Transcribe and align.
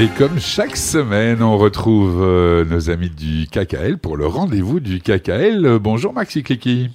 Et 0.00 0.08
comme 0.16 0.40
chaque 0.40 0.78
semaine, 0.78 1.42
on 1.42 1.58
retrouve 1.58 2.22
euh, 2.22 2.64
nos 2.64 2.88
amis 2.88 3.10
du 3.10 3.46
KKL 3.46 3.98
pour 3.98 4.16
le 4.16 4.26
rendez-vous 4.26 4.80
du 4.80 4.98
KKL. 5.02 5.78
Bonjour 5.78 6.14
Maxi 6.14 6.42
Clicky. 6.42 6.88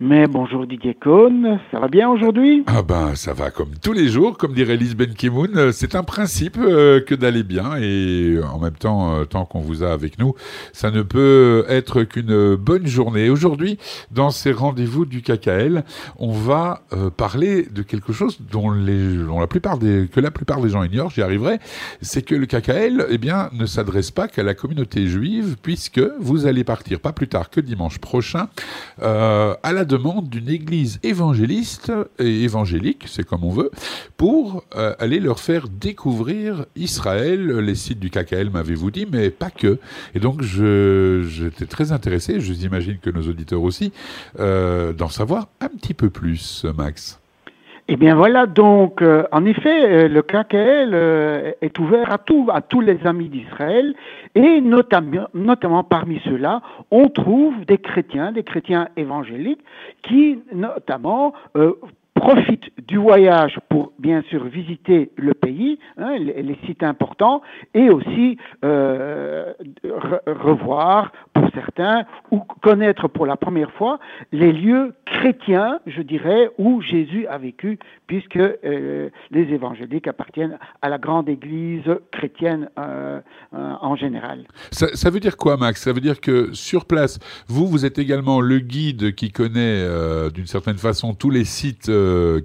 Mais 0.00 0.28
bonjour 0.28 0.64
Didier 0.64 0.94
Cohn, 0.94 1.58
ça 1.72 1.80
va 1.80 1.88
bien 1.88 2.08
aujourd'hui? 2.08 2.62
Ah 2.68 2.82
ben 2.82 3.16
ça 3.16 3.32
va 3.32 3.50
comme 3.50 3.70
tous 3.82 3.92
les 3.92 4.06
jours, 4.06 4.38
comme 4.38 4.52
dirait 4.52 4.76
Lise 4.76 4.94
Ben 4.94 5.12
Kimoun, 5.12 5.72
c'est 5.72 5.96
un 5.96 6.04
principe 6.04 6.56
euh, 6.56 7.00
que 7.00 7.16
d'aller 7.16 7.42
bien 7.42 7.74
et 7.80 8.38
en 8.48 8.60
même 8.60 8.76
temps, 8.76 9.16
euh, 9.16 9.24
tant 9.24 9.44
qu'on 9.44 9.58
vous 9.58 9.82
a 9.82 9.90
avec 9.90 10.20
nous, 10.20 10.36
ça 10.72 10.92
ne 10.92 11.02
peut 11.02 11.64
être 11.68 12.04
qu'une 12.04 12.54
bonne 12.54 12.86
journée. 12.86 13.28
Aujourd'hui, 13.28 13.76
dans 14.12 14.30
ces 14.30 14.52
rendez-vous 14.52 15.04
du 15.04 15.20
KKL, 15.20 15.82
on 16.20 16.30
va 16.30 16.82
euh, 16.92 17.10
parler 17.10 17.64
de 17.64 17.82
quelque 17.82 18.12
chose 18.12 18.38
dont 18.52 18.70
la 18.70 19.46
plupart 19.48 19.78
des, 19.78 20.06
que 20.06 20.20
la 20.20 20.30
plupart 20.30 20.60
des 20.60 20.68
gens 20.68 20.84
ignorent, 20.84 21.10
j'y 21.10 21.22
arriverai, 21.22 21.58
c'est 22.02 22.22
que 22.22 22.36
le 22.36 22.46
KKL 22.46 23.06
eh 23.10 23.18
bien, 23.18 23.50
ne 23.52 23.66
s'adresse 23.66 24.12
pas 24.12 24.28
qu'à 24.28 24.44
la 24.44 24.54
communauté 24.54 25.08
juive 25.08 25.56
puisque 25.60 26.02
vous 26.20 26.46
allez 26.46 26.62
partir 26.62 27.00
pas 27.00 27.12
plus 27.12 27.26
tard 27.26 27.50
que 27.50 27.60
dimanche 27.60 27.98
prochain 27.98 28.46
à 29.00 29.72
la 29.72 29.87
demande 29.88 30.28
d'une 30.28 30.48
église 30.48 31.00
évangéliste 31.02 31.90
et 32.18 32.42
évangélique, 32.44 33.04
c'est 33.06 33.24
comme 33.24 33.42
on 33.42 33.50
veut, 33.50 33.70
pour 34.16 34.64
euh, 34.76 34.94
aller 34.98 35.18
leur 35.18 35.40
faire 35.40 35.68
découvrir 35.68 36.66
Israël. 36.76 37.48
Les 37.58 37.74
sites 37.74 37.98
du 37.98 38.10
KKL 38.10 38.50
m'avez-vous 38.50 38.90
dit, 38.90 39.06
mais 39.10 39.30
pas 39.30 39.50
que. 39.50 39.78
Et 40.14 40.20
donc 40.20 40.42
j'étais 40.42 41.66
très 41.66 41.92
intéressé, 41.92 42.40
je 42.40 42.52
imagine 42.64 42.98
que 42.98 43.10
nos 43.10 43.22
auditeurs 43.22 43.62
aussi, 43.62 43.92
euh, 44.38 44.92
d'en 44.92 45.08
savoir 45.08 45.48
un 45.60 45.68
petit 45.68 45.94
peu 45.94 46.10
plus, 46.10 46.64
Max. 46.76 47.18
Eh 47.90 47.96
bien 47.96 48.16
voilà, 48.16 48.44
donc 48.44 49.00
euh, 49.00 49.24
en 49.32 49.46
effet, 49.46 49.82
euh, 49.82 50.08
le 50.08 50.20
KKL 50.20 50.90
euh, 50.92 51.52
est 51.62 51.78
ouvert 51.78 52.12
à, 52.12 52.18
tout, 52.18 52.46
à 52.52 52.60
tous 52.60 52.82
les 52.82 52.98
amis 53.06 53.30
d'Israël. 53.30 53.94
Et 54.34 54.60
notamment, 54.60 55.84
parmi 55.84 56.20
ceux-là, 56.26 56.60
on 56.90 57.08
trouve 57.08 57.54
des 57.64 57.78
chrétiens, 57.78 58.32
des 58.32 58.42
chrétiens 58.42 58.88
évangéliques 58.98 59.64
qui 60.02 60.38
notamment 60.52 61.32
profitent 62.14 62.70
du 62.86 62.98
voyage 62.98 63.58
pour 63.70 63.92
bien 63.98 64.20
sûr 64.28 64.44
visiter 64.44 65.10
le 65.16 65.32
pays, 65.32 65.78
hein, 65.96 66.18
les, 66.18 66.58
sites 66.66 66.82
importants, 66.82 67.40
et 67.72 67.88
aussi 67.88 68.36
revoir 68.62 71.10
certains 71.58 72.04
ou 72.30 72.40
connaître 72.62 73.08
pour 73.08 73.26
la 73.26 73.36
première 73.36 73.72
fois 73.72 73.98
les 74.32 74.52
lieux 74.52 74.94
chrétiens, 75.06 75.80
je 75.86 76.02
dirais, 76.02 76.50
où 76.58 76.80
Jésus 76.82 77.26
a 77.26 77.38
vécu, 77.38 77.78
puisque 78.06 78.36
euh, 78.36 79.10
les 79.30 79.42
évangéliques 79.52 80.06
appartiennent 80.06 80.58
à 80.82 80.88
la 80.88 80.98
grande 80.98 81.28
église 81.28 81.90
chrétienne 82.12 82.68
euh, 82.78 83.20
euh, 83.54 83.72
en 83.80 83.96
général. 83.96 84.46
Ça, 84.70 85.10
veut 85.10 85.20
dire 85.20 85.36
quoi, 85.36 85.56
Max? 85.56 85.82
Ça 85.82 85.92
veut 85.92 86.00
dire 86.00 86.20
que 86.20 86.52
sur 86.52 86.84
place, 86.84 87.18
vous, 87.48 87.66
vous 87.66 87.84
êtes 87.84 87.98
également 87.98 88.40
le 88.40 88.58
guide 88.58 89.14
qui 89.14 89.30
connaît 89.30 89.84
d'une 90.30 90.46
certaine 90.46 90.78
façon 90.78 91.14
tous 91.14 91.30
les 91.30 91.44
sites 91.44 91.90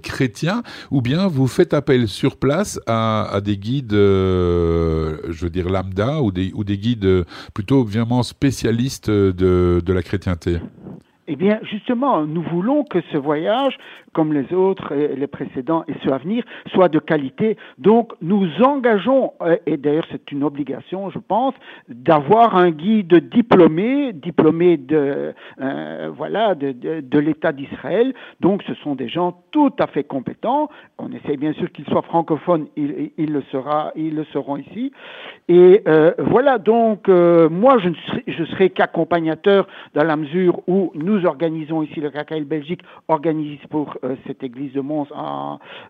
chrétiens, 0.02 0.62
ou 0.90 1.02
bien 1.02 1.28
vous 1.28 1.46
faites 1.46 1.74
appel 1.74 2.08
sur 2.08 2.36
place 2.36 2.80
à, 2.86 3.40
des 3.44 3.56
guides, 3.56 3.92
je 3.92 5.40
veux 5.40 5.50
dire 5.50 5.68
lambda, 5.68 6.20
ou 6.20 6.30
des, 6.30 6.78
guides 6.78 7.24
plutôt 7.52 7.84
vraiment 7.84 8.22
spécialistes 8.22 9.03
de, 9.10 9.92
la 9.92 10.02
chrétienté 10.02 10.58
eh 11.26 11.36
bien, 11.36 11.58
justement, 11.62 12.26
nous 12.26 12.42
voulons 12.42 12.84
que 12.84 13.00
ce 13.12 13.16
voyage, 13.16 13.76
comme 14.12 14.32
les 14.32 14.52
autres, 14.54 14.94
les 14.94 15.26
précédents 15.26 15.84
et 15.88 15.94
ceux 16.04 16.12
à 16.12 16.18
venir, 16.18 16.44
soit 16.72 16.88
de 16.88 16.98
qualité. 16.98 17.56
Donc, 17.78 18.12
nous 18.20 18.46
engageons, 18.62 19.32
euh, 19.42 19.56
et 19.66 19.76
d'ailleurs 19.76 20.06
c'est 20.10 20.30
une 20.32 20.44
obligation, 20.44 21.10
je 21.10 21.18
pense, 21.18 21.54
d'avoir 21.88 22.56
un 22.56 22.70
guide 22.70 23.28
diplômé, 23.30 24.12
diplômé 24.12 24.76
de, 24.76 25.34
euh, 25.60 26.10
voilà, 26.14 26.54
de, 26.54 26.72
de, 26.72 27.18
l'État 27.18 27.52
d'Israël. 27.52 28.14
Donc, 28.40 28.62
ce 28.64 28.74
sont 28.74 28.94
des 28.94 29.08
gens 29.08 29.42
tout 29.50 29.72
à 29.78 29.86
fait 29.86 30.04
compétents. 30.04 30.68
On 30.98 31.10
essaie 31.12 31.36
bien 31.36 31.52
sûr 31.54 31.70
qu'ils 31.72 31.86
soient 31.86 32.02
francophones, 32.02 32.66
ils, 32.76 33.10
il 33.16 33.32
le 33.32 33.42
sera, 33.50 33.92
ils 33.96 34.14
le 34.14 34.24
seront 34.26 34.56
ici. 34.56 34.92
Et 35.48 35.82
euh, 35.88 36.12
voilà, 36.18 36.58
donc, 36.58 37.08
moi, 37.08 37.78
je, 37.78 37.88
ne 37.88 38.46
serai 38.46 38.70
qu'accompagnateur 38.70 39.66
dans 39.94 40.04
la 40.04 40.16
mesure 40.16 40.60
où 40.66 40.92
nous 40.94 41.13
nous 41.14 41.26
organisons 41.26 41.82
ici, 41.82 42.00
le 42.00 42.10
KKL 42.10 42.44
Belgique 42.44 42.80
organise 43.08 43.60
pour 43.70 43.96
euh, 44.02 44.16
cette 44.26 44.42
église 44.42 44.72
de 44.72 44.80
Mons 44.80 45.06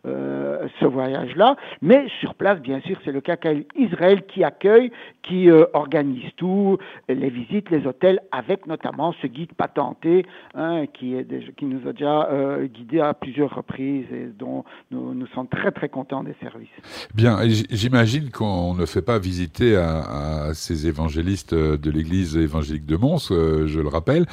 euh, 0.06 0.68
ce 0.80 0.84
voyage-là. 0.84 1.56
Mais 1.82 2.06
sur 2.20 2.34
place, 2.34 2.60
bien 2.60 2.80
sûr, 2.80 2.98
c'est 3.04 3.12
le 3.12 3.20
KKL 3.20 3.64
Israël 3.76 4.24
qui 4.26 4.44
accueille, 4.44 4.90
qui 5.22 5.50
euh, 5.50 5.64
organise 5.72 6.30
tout, 6.36 6.78
les 7.08 7.30
visites, 7.30 7.70
les 7.70 7.86
hôtels, 7.86 8.20
avec 8.32 8.66
notamment 8.66 9.14
ce 9.22 9.26
guide 9.26 9.52
patenté 9.54 10.26
hein, 10.54 10.84
qui, 10.92 11.14
nous 11.62 11.88
a 11.88 11.92
déjà 11.92 12.28
guidé 12.64 13.00
à 13.00 13.14
plusieurs 13.14 13.54
reprises 13.54 14.06
et 14.12 14.26
dont 14.38 14.64
nous, 14.90 15.14
nous 15.14 15.26
sommes 15.28 15.48
très 15.48 15.70
très 15.70 15.88
contents 15.88 16.22
des 16.22 16.34
services. 16.40 16.68
Bien, 17.14 17.38
j'imagine 17.70 18.30
qu'on 18.30 18.74
ne 18.74 18.84
fait 18.84 19.02
pas 19.02 19.18
visiter 19.18 19.76
à, 19.76 20.48
à 20.48 20.54
ces 20.54 20.86
évangélistes 20.86 21.54
de 21.54 21.90
l'église 21.90 22.36
évangélique 22.36 22.86
de 22.86 22.96
Mons, 22.96 23.28
je 23.30 23.80
le 23.80 23.88
rappelle, 23.88 24.26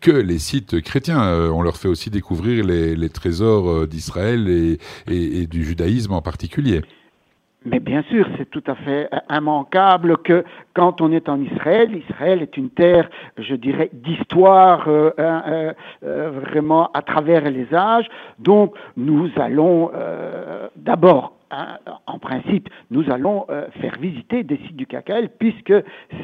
que 0.00 0.19
les 0.22 0.38
sites 0.38 0.80
chrétiens. 0.82 1.22
Euh, 1.22 1.50
on 1.50 1.62
leur 1.62 1.76
fait 1.76 1.88
aussi 1.88 2.10
découvrir 2.10 2.64
les, 2.64 3.08
trésors 3.08 3.68
euh, 3.68 3.86
d'Israël 3.86 4.48
et, 4.48 5.46
du 5.46 5.64
judaïsme 5.64 6.12
en 6.12 6.22
particulier. 6.22 6.82
Mais 7.66 7.78
bien 7.78 8.02
sûr, 8.04 8.26
c'est 8.38 8.48
tout 8.48 8.62
à 8.66 8.74
fait 8.74 9.10
immanquable 9.28 10.16
que 10.18 10.44
quand 10.72 11.02
on 11.02 11.12
est 11.12 11.28
en 11.28 11.42
Israël, 11.42 11.94
Israël 12.08 12.40
est 12.40 12.56
une 12.56 12.70
terre, 12.70 13.10
je 13.36 13.54
dirais, 13.54 13.90
d'histoire 13.92 14.84
euh, 14.88 15.72
vraiment 16.00 16.90
à 16.92 17.02
travers 17.02 17.50
les 17.50 17.66
âges. 17.74 18.08
Donc 18.38 18.74
nous 18.96 19.30
allons 19.36 19.90
d'abord 20.76 21.39
en 22.06 22.18
principe, 22.18 22.68
nous 22.90 23.10
allons 23.10 23.44
euh, 23.50 23.66
faire 23.80 23.96
visiter 24.00 24.44
des 24.44 24.56
sites 24.58 24.76
du 24.76 24.86
KKL 24.86 25.30
puisque 25.38 25.74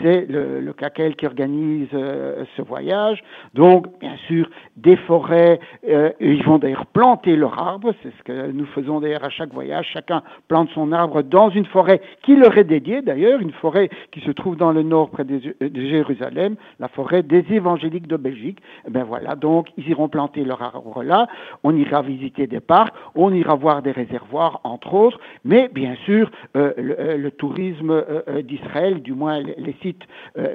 c'est 0.02 0.26
le, 0.26 0.60
le, 0.60 0.72
qui 1.12 1.26
organise 1.26 1.88
euh, 1.94 2.44
ce 2.56 2.62
voyage. 2.62 3.22
Donc, 3.54 3.86
bien 3.98 4.16
sûr, 4.28 4.48
des 4.76 4.96
forêts, 4.96 5.58
euh, 5.88 6.10
ils 6.20 6.44
vont 6.44 6.58
d'ailleurs 6.58 6.86
planter 6.86 7.36
leur 7.36 7.58
arbre, 7.58 7.92
c'est 8.02 8.12
ce 8.16 8.22
que 8.22 8.50
nous 8.52 8.66
faisons 8.66 9.00
d'ailleurs 9.00 9.24
à 9.24 9.30
chaque 9.30 9.52
voyage. 9.52 9.86
Chacun 9.92 10.22
plante 10.48 10.68
son 10.74 10.92
arbre 10.92 11.22
dans 11.22 11.50
une 11.50 11.66
forêt 11.66 12.00
qui 12.22 12.36
leur 12.36 12.56
est 12.56 12.64
dédiée 12.64 13.02
d'ailleurs, 13.02 13.40
une 13.40 13.52
forêt 13.52 13.88
qui 14.12 14.20
se 14.20 14.30
trouve 14.30 14.56
dans 14.56 14.72
le 14.72 14.82
nord 14.82 15.10
près 15.10 15.24
de, 15.24 15.40
Jérusalem, 15.74 16.56
la 16.78 16.88
forêt 16.88 17.22
des 17.22 17.44
évangéliques 17.50 18.06
de 18.06 18.16
Belgique. 18.16 18.58
Ben 18.88 19.04
voilà, 19.04 19.34
donc 19.34 19.68
ils 19.76 19.88
iront 19.88 20.08
planter 20.08 20.44
leur 20.44 20.62
arbre 20.62 21.02
là. 21.02 21.26
On 21.64 21.76
ira 21.76 22.02
visiter 22.02 22.46
des 22.46 22.60
parcs, 22.60 22.94
on 23.14 23.32
ira 23.32 23.54
voir 23.54 23.82
des 23.82 23.92
réservoirs, 23.92 24.60
entre 24.64 24.94
autres 24.94 25.15
mais 25.44 25.68
bien 25.68 25.94
sûr, 26.04 26.30
euh, 26.56 26.72
euh, 26.78 27.16
le, 27.16 27.30
tourisme 27.30 27.90
euh, 27.90 28.42
d'Israël, 28.42 29.02
du 29.02 29.12
moins 29.12 29.40
les, 29.40 29.76
sites, 29.82 30.02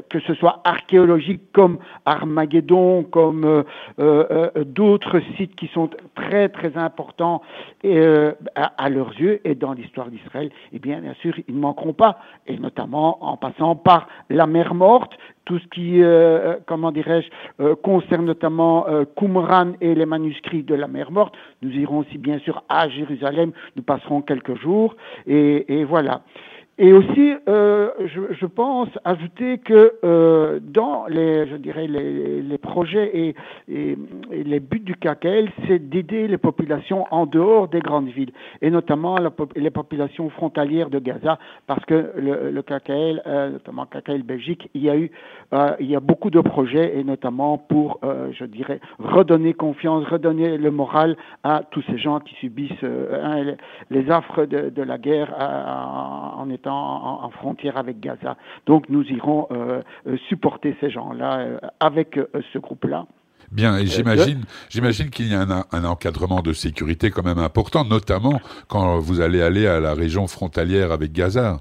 que 0.10 0.20
ce 0.20 0.34
soit 0.34 0.62
archéologiques 0.64 1.52
comme 1.54 1.78
Armageddon, 2.06 3.04
comme 3.04 3.64
d'autres 3.98 5.22
sites 5.38 5.56
qui 5.56 5.68
sont 5.68 5.90
très 6.16 6.50
très 6.50 6.78
importants 6.78 7.42
à, 8.56 8.90
leurs 8.90 9.20
yeux 9.20 9.42
et 9.46 9.56
dans 9.56 9.74
l'histoire 9.74 10.08
d'Israël, 10.08 10.52
eh 10.74 10.80
bien 10.80 11.02
bien 11.02 11.14
sûr, 11.22 11.34
ils 11.48 11.56
ne 11.56 11.60
manqueront 11.60 11.94
pas, 11.94 12.20
et 12.48 12.58
notamment 12.58 13.24
en 13.24 13.38
passant 13.38 13.76
par 13.76 14.08
la 14.30 14.48
mer 14.48 14.74
morte, 14.74 15.18
tout 15.46 15.60
ce 15.60 15.68
qui, 15.68 16.02
euh, 16.02 16.56
comment 16.68 16.92
dirais-je, 16.92 17.28
euh, 17.64 17.76
concerne 17.76 18.26
notamment 18.26 18.88
euh, 18.88 19.06
Qumran 19.18 19.74
et 19.82 19.96
les 19.96 20.06
manuscrits 20.06 20.64
de 20.64 20.76
la 20.76 20.88
mer 20.88 21.12
morte. 21.12 21.36
Nous 21.62 21.72
irons 21.72 22.00
aussi 22.00 22.18
bien 22.18 22.40
sûr 22.40 22.64
à 22.70 22.90
Jérusalem, 22.90 23.52
nous 23.76 23.84
passerons 23.84 24.22
quelques 24.22 24.56
jours, 24.62 24.96
et 25.28 25.84
voilà. 25.86 26.22
Et 26.84 26.94
aussi, 26.94 27.36
euh, 27.48 27.92
je, 28.08 28.46
pense 28.48 28.90
ajouter 29.06 29.60
que 29.60 29.94
euh, 30.04 30.60
dans 30.64 31.06
les, 31.06 31.48
je 31.48 31.56
dirais, 31.58 31.86
les, 31.86 32.58
projets 32.58 33.36
et, 33.68 33.96
les 34.32 34.60
buts 34.60 34.80
du 34.80 34.96
KKL, 34.96 35.52
c'est 35.68 35.78
d'aider 35.78 36.28
les 36.28 36.40
populations 36.40 37.06
en 37.12 37.28
dehors 37.28 37.68
des 37.68 37.82
grandes 37.82 38.08
villes, 38.08 38.32
et 38.64 38.72
notamment 38.72 39.16
les 39.56 39.70
populations 39.70 40.32
frontalières 40.32 40.90
de 40.90 40.98
Gaza, 40.98 41.38
parce 41.68 41.86
que 41.86 42.14
le, 42.18 42.62
KKL, 42.64 43.22
euh, 43.28 43.52
notamment 43.52 43.86
KKL 43.86 44.24
Belgique, 44.24 44.68
il 44.74 44.82
y 44.82 44.90
a 44.90 44.98
eu, 44.98 45.12
il 45.80 45.86
y 45.86 45.96
a 45.96 46.00
beaucoup 46.00 46.32
de 46.32 46.42
projets, 46.42 46.98
et 46.98 47.04
notamment 47.04 47.60
pour, 47.60 48.00
je 48.32 48.46
dirais, 48.46 48.80
redonner 48.98 49.54
confiance, 49.54 50.04
redonner 50.08 50.58
le 50.58 50.72
moral 50.72 51.16
à 51.44 51.62
tous 51.70 51.84
ces 51.84 52.00
gens 52.00 52.22
qui 52.22 52.34
subissent 52.36 52.82
les, 52.82 53.56
les, 53.92 54.10
affres 54.10 54.46
de, 54.46 54.70
de 54.70 54.82
la 54.82 54.98
guerre 54.98 55.36
en 56.40 56.50
étant 56.50 56.71
en, 56.72 57.30
frontière 57.32 57.78
avec 57.78 58.00
Gaza. 58.00 58.38
Donc 58.66 58.90
nous 58.90 59.04
irons 59.04 59.48
euh, 59.52 59.82
euh, 60.08 60.18
supporter 60.30 60.76
ces 60.80 60.90
gens-là 60.90 61.40
euh, 61.40 61.58
avec 61.80 62.20
ce 62.54 62.60
groupe-là. 62.60 63.06
Bien, 63.52 63.78
et 63.78 63.86
j'imagine, 63.86 64.44
j'imagine 64.70 65.10
qu'il 65.10 65.28
y 65.30 65.36
a 65.36 65.42
un, 65.42 65.66
un, 65.72 65.84
encadrement 65.84 66.42
de 66.42 66.54
sécurité 66.54 67.10
quand 67.10 67.26
même 67.26 67.40
important, 67.40 67.84
notamment 67.84 68.40
quand 68.68 69.00
vous 69.00 69.20
allez 69.20 69.42
aller 69.42 69.68
à 69.68 69.80
la 69.80 69.94
région 69.94 70.28
frontalière 70.28 70.92
avec 70.92 71.12
Gaza. 71.12 71.60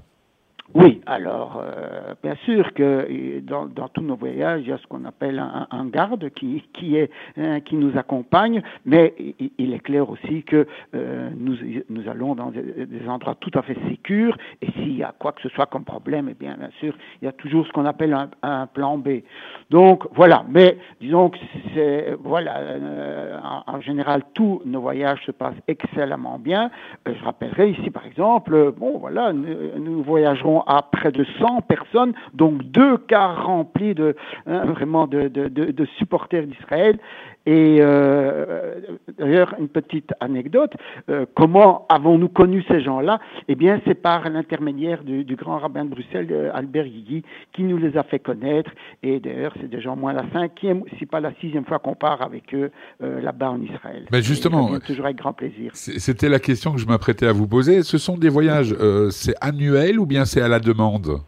Oui, 0.73 1.01
alors 1.05 1.61
euh, 1.61 2.13
bien 2.23 2.35
sûr 2.45 2.73
que 2.73 3.39
dans, 3.41 3.65
dans, 3.65 3.89
tous 3.89 4.01
nos 4.01 4.15
voyages, 4.15 4.61
il 4.63 4.69
y 4.69 4.71
a 4.71 4.77
ce 4.77 4.87
qu'on 4.87 5.03
appelle 5.03 5.37
un, 5.39 5.67
un, 5.69 5.85
garde 5.87 6.29
qui, 6.29 6.63
qui, 6.73 6.95
est, 6.95 7.09
hein, 7.37 7.59
qui 7.59 7.75
nous 7.75 7.97
accompagne, 7.97 8.61
mais 8.85 9.13
il, 9.57 9.73
est 9.73 9.79
clair 9.79 10.09
aussi 10.09 10.43
que 10.43 10.65
euh, 10.95 11.29
nous, 11.37 11.57
nous 11.89 12.07
allons 12.09 12.35
dans 12.35 12.51
des, 12.51 12.85
des, 12.85 13.09
endroits 13.09 13.35
tout 13.39 13.51
à 13.55 13.63
fait 13.63 13.75
sécurs 13.89 14.37
et 14.61 14.71
s'il 14.71 14.95
y 14.95 15.03
a 15.03 15.13
quoi 15.19 15.33
que 15.33 15.41
ce 15.41 15.49
soit 15.49 15.65
comme 15.65 15.83
problème, 15.83 16.29
eh 16.31 16.35
bien 16.35 16.55
bien 16.57 16.69
sûr, 16.79 16.95
il 17.21 17.25
y 17.25 17.27
a 17.27 17.33
toujours 17.33 17.67
ce 17.67 17.71
qu'on 17.73 17.85
appelle 17.85 18.13
un, 18.13 18.29
un, 18.41 18.67
plan 18.67 18.97
B. 18.97 19.23
Donc 19.69 20.07
voilà, 20.13 20.45
mais 20.47 20.77
disons 21.01 21.31
que 21.31 22.15
voilà, 22.23 22.57
euh, 22.59 23.37
en, 23.43 23.75
en, 23.75 23.81
général 23.81 24.23
tous 24.33 24.61
nos 24.65 24.79
voyages 24.79 25.21
se 25.25 25.31
passent 25.31 25.61
excellemment 25.67 26.39
bien. 26.39 26.71
Euh, 27.07 27.13
je 27.19 27.25
rappellerai 27.25 27.71
ici 27.71 27.89
par 27.89 28.05
exemple, 28.05 28.71
bon 28.77 28.99
voilà, 28.99 29.33
nous, 29.33 29.47
nous 29.77 30.01
voyagerons 30.03 30.60
à 30.67 30.81
près 30.81 31.11
de 31.11 31.25
100 31.39 31.61
personnes, 31.61 32.13
donc 32.33 32.63
deux 32.63 32.97
cars 32.97 33.45
remplis 33.45 33.93
de 33.93 34.15
hein, 34.47 34.65
vraiment 34.65 35.07
de, 35.07 35.27
de, 35.27 35.47
de, 35.47 35.71
de 35.71 35.85
supporters 35.97 36.47
d'Israël. 36.47 36.99
Et 37.45 37.77
euh, 37.79 38.79
d'ailleurs, 39.17 39.55
une 39.59 39.67
petite 39.67 40.13
anecdote, 40.19 40.73
euh, 41.09 41.25
comment 41.35 41.87
avons-nous 41.89 42.29
connu 42.29 42.63
ces 42.67 42.81
gens-là? 42.81 43.19
Eh 43.47 43.55
bien, 43.55 43.81
c'est 43.85 43.95
par 43.95 44.29
l'intermédiaire 44.29 45.03
du, 45.03 45.23
du, 45.23 45.35
grand 45.35 45.57
rabbin 45.57 45.85
de 45.85 45.89
Bruxelles, 45.89 46.51
Albert 46.53 46.85
Guigui, 46.85 47.23
qui 47.53 47.63
nous 47.63 47.77
les 47.77 47.97
a 47.97 48.03
fait 48.03 48.19
connaître. 48.19 48.69
Et 49.01 49.19
d'ailleurs, 49.19 49.53
c'est 49.59 49.69
déjà 49.69 49.91
au 49.91 49.95
moins 49.95 50.13
la 50.13 50.25
cinquième, 50.31 50.83
si 50.99 51.07
pas 51.07 51.19
la 51.19 51.33
sixième 51.41 51.65
fois 51.65 51.79
qu'on 51.79 51.95
part 51.95 52.21
avec 52.21 52.53
eux 52.53 52.69
euh, 53.01 53.21
là-bas 53.21 53.51
en 53.51 53.61
Israël. 53.61 54.05
Mais 54.11 54.21
justement, 54.21 54.79
toujours 54.79 55.05
avec 55.05 55.17
grand 55.17 55.33
plaisir. 55.33 55.71
C'était 55.73 56.29
la 56.29 56.39
question 56.39 56.73
que 56.73 56.79
je 56.79 56.85
m'apprêtais 56.85 57.25
à 57.25 57.31
vous 57.31 57.47
poser. 57.47 57.81
Ce 57.81 57.97
sont 57.97 58.17
des 58.17 58.29
voyages, 58.29 58.75
c'est 59.09 59.35
annuel 59.41 59.99
ou 59.99 60.05
bien 60.05 60.25
c'est 60.25 60.41
à 60.41 60.47
la 60.47 60.59
demande? 60.59 61.21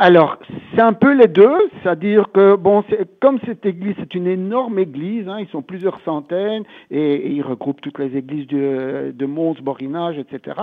Alors, 0.00 0.36
c'est 0.74 0.80
un 0.80 0.92
peu 0.92 1.12
les 1.12 1.26
deux, 1.26 1.58
c'est-à-dire 1.82 2.30
que, 2.32 2.54
bon, 2.54 2.84
comme 3.20 3.40
cette 3.44 3.66
église, 3.66 3.96
c'est 3.98 4.14
une 4.14 4.28
énorme 4.28 4.78
église, 4.78 5.28
hein, 5.28 5.38
ils 5.40 5.48
sont 5.48 5.60
plusieurs 5.60 5.98
centaines, 6.04 6.62
et, 6.92 7.32
ils 7.32 7.42
regroupent 7.42 7.80
toutes 7.80 7.98
les 7.98 8.16
églises 8.16 8.46
de, 8.46 9.12
de 9.12 9.26
Mons, 9.26 9.56
Borinage, 9.60 10.16
etc. 10.16 10.56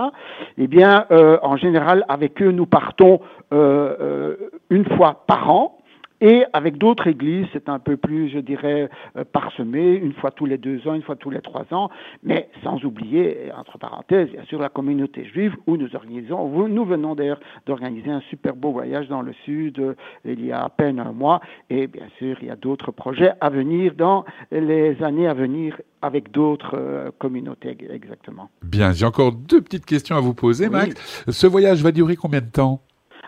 Eh 0.56 0.66
bien, 0.66 1.04
euh, 1.10 1.36
en 1.42 1.58
général, 1.58 2.06
avec 2.08 2.40
eux, 2.40 2.50
nous 2.50 2.64
partons 2.64 3.20
euh, 3.52 3.94
euh, 4.00 4.36
une 4.70 4.86
fois 4.96 5.24
par 5.26 5.50
an, 5.50 5.78
et 6.20 6.44
avec 6.52 6.78
d'autres 6.78 7.06
églises, 7.06 7.46
c'est 7.52 7.68
un 7.68 7.78
peu 7.78 7.96
plus, 7.96 8.30
je 8.30 8.38
dirais, 8.38 8.88
euh, 9.16 9.24
parsemé, 9.24 9.94
une 9.94 10.14
fois 10.14 10.30
tous 10.30 10.46
les 10.46 10.58
deux 10.58 10.86
ans, 10.88 10.94
une 10.94 11.02
fois 11.02 11.16
tous 11.16 11.30
les 11.30 11.40
trois 11.40 11.66
ans, 11.72 11.90
mais 12.22 12.48
sans 12.62 12.82
oublier, 12.84 13.50
entre 13.56 13.78
parenthèses, 13.78 14.30
bien 14.30 14.44
sûr, 14.44 14.60
la 14.60 14.68
communauté 14.68 15.24
juive 15.24 15.54
où 15.66 15.76
nous 15.76 15.94
organisons, 15.94 16.68
nous 16.68 16.84
venons 16.84 17.14
d'ailleurs 17.14 17.40
d'organiser 17.66 18.10
un 18.10 18.22
super 18.30 18.56
beau 18.56 18.72
voyage 18.72 19.08
dans 19.08 19.22
le 19.22 19.32
sud 19.44 19.78
euh, 19.78 19.94
il 20.24 20.44
y 20.44 20.52
a 20.52 20.64
à 20.64 20.68
peine 20.68 20.98
un 20.98 21.12
mois, 21.12 21.40
et 21.70 21.86
bien 21.86 22.06
sûr, 22.18 22.36
il 22.40 22.48
y 22.48 22.50
a 22.50 22.56
d'autres 22.56 22.92
projets 22.92 23.32
à 23.40 23.50
venir 23.50 23.94
dans 23.94 24.24
les 24.50 25.02
années 25.02 25.28
à 25.28 25.34
venir 25.34 25.80
avec 26.02 26.30
d'autres 26.30 26.74
euh, 26.74 27.10
communautés, 27.18 27.76
exactement. 27.90 28.50
Bien, 28.62 28.92
j'ai 28.92 29.06
encore 29.06 29.32
deux 29.32 29.60
petites 29.60 29.86
questions 29.86 30.16
à 30.16 30.20
vous 30.20 30.34
poser, 30.34 30.68
Max. 30.68 31.24
Ce 31.28 31.46
voyage 31.46 31.82
va 31.82 31.92
durer 31.92 32.16
combien 32.16 32.40
de 32.40 32.50
temps? 32.50 32.80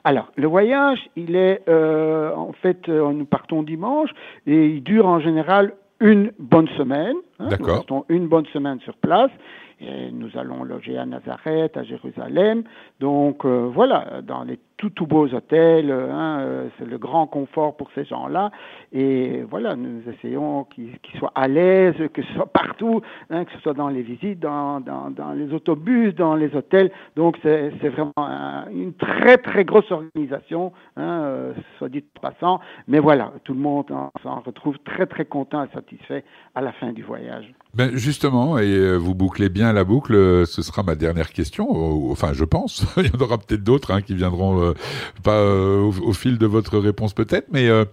Alors, 0.09 0.33
le 0.37 0.47
voyage, 0.47 1.11
il 1.17 1.37
est, 1.37 1.61
euh, 1.69 2.35
en 2.35 2.55
fait, 2.55 2.89
euh, 2.89 3.13
nous 3.13 3.27
partons 3.27 3.63
dimanche 3.63 4.09
et 4.47 4.69
il 4.69 4.83
dure 4.83 5.07
en 5.07 5.21
général 5.21 5.75
une 6.01 6.33
bonne 6.39 6.69
semaine. 6.79 7.17
Hein, 7.39 7.49
D'accord. 7.51 7.69
Nous 7.69 7.75
restons 7.75 8.05
une 8.09 8.27
bonne 8.27 8.47
semaine 8.47 8.81
sur 8.81 8.97
place. 8.97 9.31
Et 9.83 10.11
nous 10.11 10.31
allons 10.39 10.65
loger 10.65 10.97
à 10.97 11.05
Nazareth, 11.05 11.77
à 11.77 11.85
Jérusalem. 11.85 12.63
Donc 13.01 13.45
euh, 13.45 13.69
voilà, 13.71 14.23
dans 14.23 14.45
les 14.45 14.59
tout, 14.79 14.91
tout 14.91 15.07
beaux 15.07 15.27
hôtels, 15.27 15.91
hein, 15.91 16.39
euh, 16.41 16.69
c'est 16.79 16.87
le 16.87 16.99
grand 16.99 17.27
confort 17.27 17.77
pour 17.77 17.91
ces 17.95 18.05
gens-là. 18.05 18.51
Et 18.93 19.43
voilà, 19.51 19.77
nous 19.77 20.01
essayons 20.09 20.65
qu'ils 20.65 20.99
qu 21.01 21.19
soient 21.19 21.33
à 21.35 21.49
l'aise, 21.49 21.97
que 22.15 22.23
ce 22.23 22.33
soit 22.35 22.47
partout, 22.47 23.03
hein, 23.29 23.45
que 23.45 23.53
ce 23.53 23.59
soit 23.59 23.75
dans 23.75 23.89
les 23.89 24.03
visites, 24.03 24.39
dans, 24.39 24.81
dans, 24.81 25.33
les 25.35 25.53
autobus, 25.53 26.15
dans 26.15 26.37
les 26.37 26.55
hôtels. 26.55 26.91
Donc 27.17 27.39
c'est 27.43 27.71
vraiment 27.89 28.13
un, 28.17 28.67
une 28.71 28.95
très 28.95 29.37
très 29.37 29.65
grosse 29.65 29.91
organisation, 29.91 30.73
hein, 30.97 31.23
euh, 31.23 31.53
soit 31.77 31.89
dit 31.89 32.05
passant. 32.23 32.61
Mais 32.87 33.01
voilà, 33.01 33.33
tout 33.45 33.55
le 33.55 33.61
monde 33.61 33.87
s'en 34.23 34.41
retrouve 34.41 34.79
très 34.85 35.07
très 35.07 35.25
content 35.25 35.65
et 35.65 35.69
satisfait 35.75 36.25
à 36.55 36.61
la 36.61 36.73
fin 36.73 36.93
du 36.93 37.03
voyage. 37.03 37.53
Ben 37.75 37.91
justement, 37.95 38.59
et 38.59 38.97
vous 38.97 39.15
bouclez 39.15 39.49
bien 39.49 39.73
la 39.73 39.85
boucle, 39.85 40.47
ce 40.47 40.63
sera 40.63 40.83
ma 40.83 40.95
dernière 40.95 41.31
question. 41.31 41.69
Enfin, 42.11 42.33
je 42.33 42.45
pense. 42.45 42.87
Il 42.97 43.07
y 43.07 43.17
en 43.17 43.21
aura 43.21 43.39
peut-être 43.39 43.63
d'autres 43.63 43.89
qui 44.01 44.15
viendront 44.15 44.63
euh, 44.63 44.68
pas 45.23 45.37
euh, 45.37 45.81
au, 45.81 45.95
au, 46.09 46.13
fil 46.13 46.39
de 46.39 46.47
votre 46.47 46.79
réponse 46.79 47.13
peut-être, 47.13 47.47
mais 47.53 47.69
euh, 47.69 47.85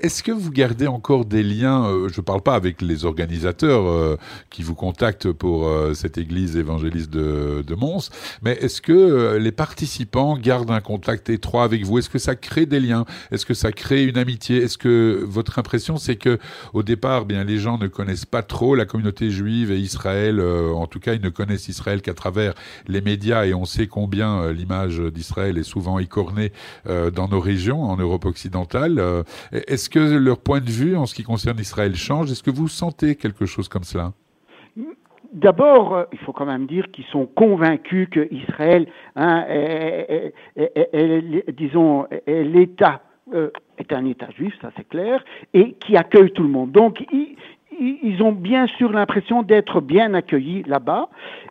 est-ce 0.00 0.22
que 0.22 0.30
vous 0.30 0.50
gardez 0.50 0.86
encore 0.86 1.24
des 1.24 1.42
liens 1.42 1.86
euh, 1.86 2.08
Je 2.08 2.20
ne 2.20 2.24
parle 2.24 2.40
pas 2.40 2.54
avec 2.54 2.82
les 2.82 3.04
organisateurs 3.04 3.86
euh, 3.88 4.16
qui 4.48 4.62
vous 4.62 4.74
contactent 4.74 5.32
pour 5.32 5.66
euh, 5.66 5.92
cette 5.94 6.18
église 6.18 6.56
évangéliste 6.56 7.10
de, 7.10 7.64
de 7.66 7.74
Mons, 7.74 8.10
mais 8.42 8.52
est-ce 8.60 8.80
que 8.80 9.36
les 9.36 9.52
participants 9.52 10.36
gardent 10.36 10.70
un 10.70 10.80
contact 10.80 11.30
étroit 11.30 11.64
avec 11.64 11.84
vous? 11.84 11.98
Est-ce 11.98 12.10
que 12.10 12.18
ça 12.18 12.36
crée 12.36 12.66
des 12.66 12.80
liens? 12.80 13.04
Est-ce 13.32 13.44
que 13.44 13.54
ça 13.54 13.72
crée 13.72 14.04
une 14.04 14.18
amitié? 14.18 14.58
Est-ce 14.58 14.78
que 14.78 15.24
votre 15.26 15.58
impression, 15.58 15.96
c'est 15.96 16.16
que 16.16 16.38
au 16.72 16.82
départ, 16.82 17.24
bien 17.24 17.44
les 17.44 17.58
gens 17.58 17.78
ne 17.78 17.88
connaissent 17.88 18.26
pas 18.26 18.42
trop 18.42 18.74
la 18.74 18.84
communauté 18.84 19.30
juive 19.30 19.72
et 19.72 19.78
Israël. 19.78 20.40
en 20.40 20.86
tout 20.86 21.00
cas, 21.00 21.14
ils 21.14 21.22
ne 21.22 21.28
connaissent 21.28 21.68
Israël 21.68 22.02
qu'à 22.02 22.14
travers 22.14 22.54
les 22.86 23.00
médias, 23.00 23.46
et 23.46 23.54
on 23.54 23.64
sait 23.64 23.86
combien 23.86 24.52
l'image 24.52 25.00
d'Israël 25.00 25.58
est 25.58 25.62
souvent 25.64 25.98
écornée 25.98 26.52
dans 26.86 27.28
nos 27.28 27.40
régions, 27.40 27.82
en 27.82 27.96
Europe 27.96 28.24
occidentale. 28.24 29.24
Est-ce 29.88 30.08
que 30.10 30.18
leur 30.18 30.38
point 30.38 30.60
de 30.60 30.70
vue 30.70 30.96
en 30.96 31.06
ce 31.06 31.14
qui 31.14 31.22
concerne 31.22 31.58
Israël 31.58 31.94
change? 31.94 32.30
Est-ce 32.30 32.42
que 32.42 32.50
vous 32.50 32.68
sentez 32.68 33.16
quelque 33.16 33.46
chose 33.46 33.68
comme 33.68 33.84
cela? 33.84 34.12
D'abord, 35.32 35.94
euh, 35.94 36.04
il 36.12 36.18
faut 36.18 36.32
quand 36.32 36.46
même 36.46 36.66
dire 36.66 36.90
qu'ils 36.90 37.06
sont 37.06 37.26
convaincus 37.26 38.08
que 38.10 38.28
Israël 38.30 38.86
hein, 39.16 39.44
est, 39.48 40.32
disons, 41.56 42.06
l'État 42.26 43.02
euh, 43.32 43.50
est 43.78 43.92
un 43.92 44.04
État 44.06 44.30
juif, 44.30 44.54
ça 44.60 44.70
c'est 44.76 44.88
clair, 44.88 45.24
et 45.54 45.74
qui 45.74 45.96
accueille 45.96 46.32
tout 46.32 46.42
le 46.42 46.48
monde. 46.48 46.72
Donc, 46.72 47.02
ils, 47.80 48.22
ont 48.22 48.32
bien 48.32 48.66
sûr 48.66 48.92
l'impression 48.92 49.42
d'être 49.42 49.80
bien 49.80 50.14
accueillis 50.14 50.62
là-bas. 50.64 51.08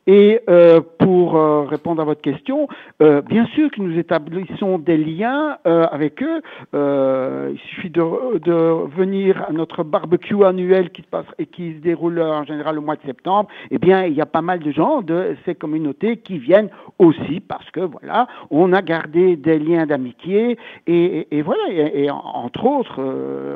Et 0.08 0.40
euh, 0.50 0.80
pour 1.00 1.36
euh, 1.36 1.63
répondre 1.63 2.02
à 2.02 2.06
votre 2.06 2.22
question, 2.22 2.68
euh, 3.02 3.22
bien 3.22 3.46
sûr 3.48 3.70
que 3.72 3.82
nous 3.82 3.98
établissons 3.98 4.80
des 4.80 4.98
liens 4.98 5.58
avec 5.66 6.24
eux. 6.24 6.42
Il 6.74 7.60
suffit 7.70 7.90
de, 7.90 8.38
de, 8.40 8.88
venir 8.96 9.44
à 9.48 9.52
notre 9.52 9.84
barbecue 9.84 10.44
annuel 10.44 10.92
qui 10.92 11.02
se 11.02 11.08
passe 11.08 11.25
et 11.38 11.46
qui 11.46 11.74
se 11.74 11.80
déroule 11.80 12.22
en 12.22 12.44
général 12.44 12.78
au 12.78 12.82
mois 12.82 12.96
de 12.96 13.02
septembre. 13.02 13.50
Eh 13.72 13.78
bien, 13.78 14.06
il 14.06 14.13
y 14.13 14.22
a 14.22 14.25
pas 14.25 14.42
mal 14.42 14.60
de 14.60 14.72
gens 14.72 15.02
de 15.02 15.36
ces 15.46 15.56
communautés 15.56 16.18
qui 16.18 16.38
viennent 16.38 16.70
aussi 17.00 17.40
parce 17.40 17.70
que 17.72 17.82
voilà, 17.82 18.28
on 18.50 18.74
a 18.74 18.82
gardé 18.82 19.36
des 19.36 19.60
liens 19.60 19.86
d'amitié 19.86 20.58
et, 20.88 21.42
voilà. 21.42 21.63
Et, 21.70 22.06
et, 22.06 22.12
entre 22.12 22.66
autres, 22.66 23.02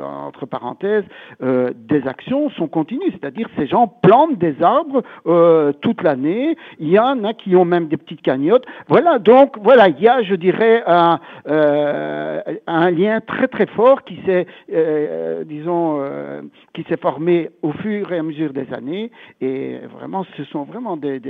entre 0.04 0.46
parenthèses, 0.46 1.04
des 1.40 2.06
actions 2.06 2.50
sont 2.50 2.61
continues, 2.68 3.10
c'est-à-dire 3.12 3.48
ces 3.56 3.66
gens 3.66 3.86
plantent 4.02 4.38
des 4.38 4.62
arbres 4.62 5.02
toute 5.80 6.02
l'année 6.02 6.56
il 6.78 6.88
y 6.88 6.98
en 6.98 7.24
a 7.24 7.34
qui 7.34 7.54
ont 7.56 7.64
même 7.64 7.88
des 7.88 7.96
petites 7.96 8.22
cagnottes. 8.22 8.64
Voilà, 8.88 9.18
donc 9.18 9.56
voilà, 9.62 9.88
il 9.88 10.00
y 10.00 10.08
a, 10.08 10.22
je 10.22 10.34
dirais, 10.34 10.82
un, 10.86 11.20
euh, 11.48 12.40
lien 12.90 13.20
très 13.20 13.48
très 13.48 13.66
fort 13.66 14.04
qui 14.04 14.18
s'est, 14.26 14.46
euh, 14.72 15.44
disons, 15.44 15.98
euh, 16.00 16.42
qui 16.74 16.84
s'est 16.84 16.96
formé 16.96 17.50
au 17.62 17.72
fur 17.72 18.12
et 18.12 18.18
à 18.18 18.22
mesure 18.22 18.52
des 18.52 18.72
années. 18.72 19.10
Et 19.40 19.78
vraiment, 19.98 20.24
ce 20.36 20.44
sont 20.44 20.64
vraiment 20.64 20.96
des, 20.96 21.20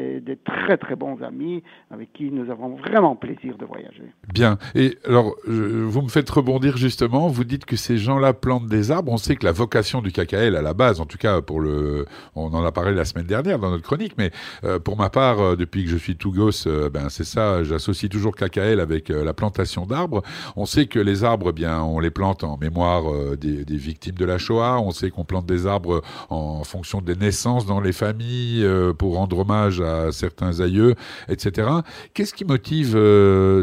très 0.45 0.77
très 0.77 0.97
bons 0.97 1.23
amis 1.23 1.62
avec 1.91 2.12
qui 2.12 2.31
nous 2.31 2.51
avons 2.51 2.77
vraiment 2.77 3.15
plaisir 3.17 3.57
de 3.59 3.65
voyager. 3.65 4.05
Bien. 4.33 4.59
Et 4.75 4.97
alors, 5.07 5.35
vous 5.47 6.03
me 6.03 6.09
faites 6.09 6.29
rebondir 6.31 6.77
justement. 6.77 7.29
Vous 7.29 7.45
dites 7.45 7.65
que 7.65 7.77
ces 7.77 7.97
gens-là 7.97 8.33
plantent 8.33 8.67
des 8.67 8.91
arbres. 8.91 9.12
On 9.12 9.17
sait 9.17 9.37
que 9.37 9.45
la 9.45 9.53
vocation 9.53 10.01
du 10.01 10.11
KKL 10.11 10.57
à 10.57 10.62
la 10.62 10.75
base, 10.75 11.01
en 11.01 11.07
tout 11.07 11.19
cas 11.19 11.22
pour 11.47 11.61
le, 11.61 12.07
on 12.35 12.52
en 12.52 12.64
a 12.64 12.73
parlé 12.73 12.93
la 12.95 13.05
semaine 13.05 13.26
dernière 13.26 13.59
dans 13.59 13.71
notre 13.71 13.83
chronique, 13.83 14.14
mais 14.19 14.31
euh, 14.64 14.79
pour 14.79 14.97
ma 14.97 15.11
part, 15.11 15.41
euh, 15.41 15.57
depuis 15.57 15.85
que 15.85 15.91
je 15.91 15.97
suis 15.97 16.17
tout 16.17 16.33
gosse, 16.33 16.67
euh, 16.67 16.91
ben 16.91 17.09
c'est 17.09 17.25
ça, 17.25 17.62
j'associe 17.64 18.11
toujours 18.11 18.35
KKL 18.35 18.81
avec 18.81 19.09
la 19.09 19.33
plantation 19.33 19.87
d'arbres. 19.87 20.23
On 20.57 20.67
sait 20.67 20.87
que 20.87 20.99
les 20.99 21.25
arbres, 21.25 21.49
eh 21.50 21.52
bien, 21.52 21.83
on 21.83 22.00
les 22.00 22.11
plante 22.11 22.45
en 22.45 22.57
mémoire 22.59 23.05
des, 23.37 23.64
des, 23.64 23.76
victimes 23.76 24.14
de 24.14 24.25
la 24.25 24.38
Shoah. 24.38 24.81
On 24.81 24.91
sait 24.91 25.11
qu'on 25.11 25.25
plante 25.25 25.47
des 25.47 25.67
arbres 25.67 26.02
en 26.31 26.64
fonction 26.64 27.00
des 27.00 27.17
naissances 27.17 27.67
dans 27.67 27.81
les 27.81 27.93
familles 27.93 28.67
pour 28.99 29.17
rendre 29.17 29.38
hommage 29.38 29.81
à 29.81 30.12
certains 30.12 30.61
aïeux, 30.61 30.95
etc. 31.29 31.69
Qu'est-ce 32.14 32.35
qui 32.35 32.45
motive 32.45 32.93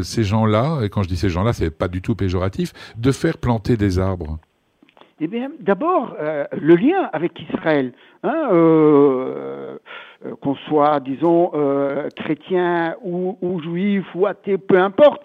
ces 0.02 0.24
gens-là, 0.24 0.80
et 0.82 0.88
quand 0.88 1.02
je 1.02 1.08
dis 1.08 1.16
ces 1.16 1.30
gens-là, 1.30 1.52
c'est 1.52 1.70
pas 1.70 1.88
du 1.88 2.02
tout 2.02 2.14
péjoratif, 2.14 2.72
de 2.96 3.12
faire 3.12 3.38
planter 3.38 3.76
des 3.76 3.98
arbres? 3.98 4.38
Eh 5.22 5.26
bien, 5.26 5.50
d'abord, 5.60 6.16
euh, 6.18 6.46
le 6.52 6.76
lien 6.76 7.10
avec 7.12 7.38
Israël. 7.52 7.92
Hein, 8.22 8.48
euh, 8.52 9.76
qu'on 10.40 10.54
soit, 10.54 11.00
disons, 11.00 11.50
chrétien 12.16 12.94
ou, 13.02 13.36
ou, 13.40 13.60
juif 13.60 14.04
ou 14.14 14.26
athée, 14.26 14.58
peu 14.58 14.78
importe, 14.78 15.22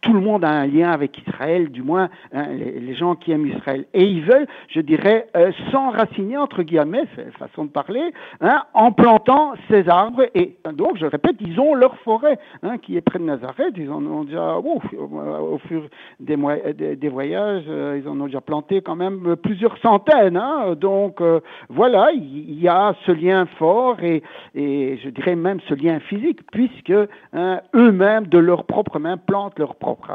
tout 0.00 0.12
le 0.12 0.20
monde 0.20 0.44
a 0.44 0.50
un 0.50 0.66
lien 0.66 0.90
avec 0.90 1.18
Israël, 1.26 1.70
du 1.70 1.82
moins 1.82 2.08
hein, 2.32 2.46
les, 2.48 2.94
gens 2.94 3.14
qui 3.14 3.32
aiment 3.32 3.46
Israël. 3.46 3.86
Et 3.94 4.04
ils 4.04 4.24
veulent, 4.24 4.46
je 4.68 4.80
dirais, 4.80 5.26
euh, 5.36 5.52
s'enraciner, 5.70 6.36
entre 6.36 6.62
guillemets, 6.62 7.06
façon 7.38 7.64
de 7.64 7.70
parler, 7.70 8.12
hein, 8.40 8.62
en 8.74 8.92
plantant 8.92 9.52
ces 9.68 9.88
arbres. 9.88 10.24
Et 10.34 10.56
donc, 10.72 10.96
je 10.98 11.06
répète, 11.06 11.36
ils 11.40 11.58
ont 11.60 11.74
leur 11.74 11.96
forêt 11.98 12.38
hein, 12.62 12.78
qui 12.78 12.96
est 12.96 13.00
près 13.00 13.18
de 13.18 13.24
Nazareth. 13.24 13.74
Ils 13.76 13.90
en 13.90 14.04
ont 14.06 14.24
déjà, 14.24 14.56
au 14.56 15.58
fur 15.58 15.84
des, 16.18 16.36
des, 16.96 17.08
voyages, 17.08 17.64
euh, 17.68 18.00
ils 18.02 18.08
en 18.08 18.20
ont 18.20 18.26
déjà 18.26 18.40
planté 18.40 18.80
quand 18.80 18.96
même 18.96 19.36
plusieurs 19.36 19.76
centaines. 19.78 20.36
Hein. 20.36 20.74
donc, 20.74 21.20
euh, 21.20 21.40
voilà, 21.68 22.10
il 22.12 22.60
y, 22.60 22.68
a 22.68 22.94
ce 23.06 23.12
lien 23.12 23.46
fort 23.58 23.79
et, 24.02 24.22
et, 24.54 24.98
je 25.02 25.08
dirais 25.08 25.36
même 25.36 25.60
ce 25.68 25.74
lien 25.74 26.00
physique, 26.00 26.40
puisque 26.52 26.92
eux-mêmes, 27.74 28.26
de 28.26 28.38
leurs 28.38 28.64
propres 28.64 28.98
mains, 28.98 29.16
plantent 29.16 29.58
leurs 29.58 29.76
propres 29.76 30.10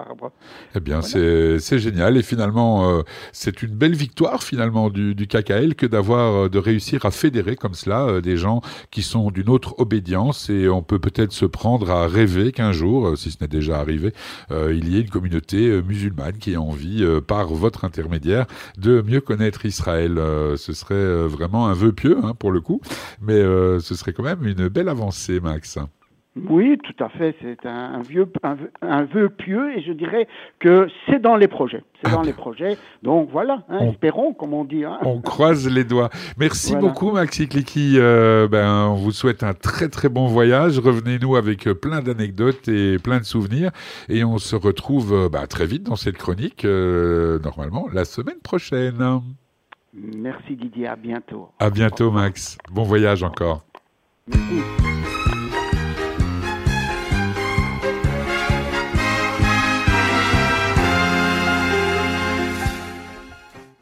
eh 0.75 0.79
bien, 0.79 1.01
c'est 1.01 1.79
génial. 1.79 2.17
Et 2.17 2.23
finalement, 2.23 2.89
euh, 2.89 3.01
c'est 3.31 3.61
une 3.61 3.75
belle 3.75 3.95
victoire 3.95 4.43
finalement 4.43 4.89
du, 4.89 5.15
du 5.15 5.27
KKL 5.27 5.75
que 5.75 5.85
d'avoir, 5.85 6.45
euh, 6.45 6.49
de 6.49 6.59
réussir 6.59 7.05
à 7.05 7.11
fédérer 7.11 7.55
comme 7.55 7.73
cela 7.73 8.05
euh, 8.05 8.21
des 8.21 8.37
gens 8.37 8.61
qui 8.91 9.01
sont 9.01 9.31
d'une 9.31 9.49
autre 9.49 9.75
obédience. 9.77 10.49
Et 10.49 10.67
on 10.69 10.81
peut 10.81 10.99
peut-être 10.99 11.31
se 11.31 11.45
prendre 11.45 11.89
à 11.91 12.07
rêver 12.07 12.51
qu'un 12.51 12.71
jour, 12.71 13.17
si 13.17 13.31
ce 13.31 13.37
n'est 13.41 13.47
déjà 13.47 13.79
arrivé, 13.79 14.13
il 14.51 14.89
y 14.89 14.97
ait 14.97 15.01
une 15.01 15.09
communauté 15.09 15.81
musulmane 15.81 16.37
qui 16.37 16.53
ait 16.53 16.57
envie, 16.57 17.05
par 17.27 17.47
votre 17.47 17.85
intermédiaire, 17.85 18.45
de 18.77 19.01
mieux 19.01 19.21
connaître 19.21 19.65
Israël. 19.65 20.15
ce 20.55 20.73
serait 20.73 21.27
vraiment 21.27 21.67
un 21.67 21.73
vœu 21.73 21.91
pieux 21.91 22.17
hein, 22.23 22.33
pour 22.37 22.51
le 22.51 22.61
coup, 22.61 22.81
mais 23.21 23.41
ce 23.79 23.95
serait 23.95 24.13
quand 24.13 24.23
même 24.23 24.45
une 24.45 24.67
belle 24.67 24.89
avancée, 24.89 25.39
Max. 25.39 25.79
Oui, 26.49 26.77
tout 26.83 27.03
à 27.03 27.07
fait. 27.07 27.33
C'est 27.41 27.65
un, 27.65 28.01
vieux, 28.01 28.27
un, 28.81 29.05
vœu 29.05 29.29
pieux 29.29 29.71
et 29.77 29.81
je 29.81 29.93
dirais 29.93 30.27
que 30.59 30.89
c'est 31.05 31.21
dans 31.21 31.37
les 31.37 31.47
projets. 31.47 31.81
C'est 32.03 32.11
dans 32.11 32.21
ah. 32.21 32.25
les 32.25 32.33
projets. 32.33 32.77
Donc 33.03 33.29
voilà, 33.31 33.63
hein, 33.69 33.79
espérons, 33.89 34.33
comme 34.33 34.53
on 34.53 34.65
dit. 34.65 34.83
Hein. 34.83 34.97
On 35.03 35.21
croise 35.21 35.69
les 35.69 35.85
doigts. 35.85 36.09
Merci 36.37 36.75
beaucoup, 36.75 37.11
Maxi 37.11 37.47
Clicky. 37.47 37.93
Euh, 37.95 38.49
ben, 38.49 38.87
on 38.89 38.95
vous 38.95 39.13
souhaite 39.13 39.43
un 39.43 39.53
très 39.53 39.87
très 39.87 40.09
bon 40.09 40.27
voyage. 40.27 40.77
Revenez-nous 40.77 41.37
avec 41.37 41.63
plein 41.71 42.01
d'anecdotes 42.01 42.67
et 42.67 42.99
plein 42.99 43.19
de 43.19 43.25
souvenirs. 43.25 43.71
Et 44.09 44.25
on 44.25 44.37
se 44.37 44.57
retrouve 44.57 45.13
euh, 45.13 45.29
ben, 45.29 45.47
très 45.47 45.65
vite 45.65 45.83
dans 45.83 45.95
cette 45.95 46.17
chronique, 46.17 46.65
euh, 46.65 47.39
normalement, 47.39 47.87
la 47.93 48.03
semaine 48.03 48.39
prochaine. 48.43 49.21
Merci 49.95 50.55
Didier, 50.55 50.87
à 50.87 50.95
bientôt. 50.95 51.49
À 51.59 51.69
bientôt, 51.69 52.11
Max. 52.11 52.57
Bon 52.69 52.83
voyage 52.83 53.23
encore. 53.23 53.65
Merci. 54.27 55.04